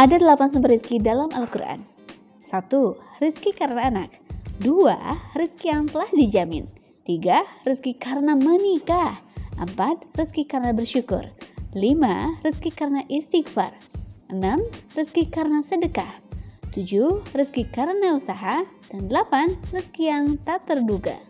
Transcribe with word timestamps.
Ada 0.00 0.16
delapan 0.16 0.48
sumber 0.48 0.72
rizki 0.72 0.96
dalam 0.96 1.28
Al-Quran. 1.28 1.84
Satu, 2.40 2.96
rizki 3.20 3.52
karena 3.52 3.92
anak. 3.92 4.08
Dua, 4.56 4.96
rizki 5.36 5.68
yang 5.68 5.92
telah 5.92 6.08
dijamin. 6.16 6.64
Tiga, 7.04 7.44
rizki 7.68 7.92
karena 8.00 8.32
menikah. 8.32 9.20
Empat, 9.60 10.00
rizki 10.16 10.48
karena 10.48 10.72
bersyukur. 10.72 11.28
Lima, 11.76 12.32
rizki 12.40 12.72
karena 12.72 13.04
istighfar. 13.12 13.76
Enam, 14.32 14.64
rizki 14.96 15.28
karena 15.28 15.60
sedekah. 15.60 16.08
Tujuh, 16.72 17.20
rizki 17.36 17.68
karena 17.68 18.16
usaha. 18.16 18.64
Dan 18.88 19.12
delapan, 19.12 19.52
rizki 19.68 20.08
yang 20.08 20.40
tak 20.48 20.64
terduga. 20.64 21.20